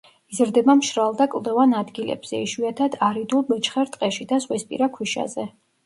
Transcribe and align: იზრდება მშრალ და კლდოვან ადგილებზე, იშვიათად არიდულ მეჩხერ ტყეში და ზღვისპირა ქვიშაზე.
იზრდება 0.35 0.75
მშრალ 0.79 1.13
და 1.19 1.27
კლდოვან 1.33 1.77
ადგილებზე, 1.83 2.41
იშვიათად 2.47 2.99
არიდულ 3.11 3.47
მეჩხერ 3.53 3.97
ტყეში 3.97 4.31
და 4.35 4.45
ზღვისპირა 4.49 4.93
ქვიშაზე. 4.99 5.53